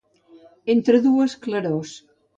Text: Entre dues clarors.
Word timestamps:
Entre 0.75 1.01
dues 1.05 1.37
clarors. 1.45 1.93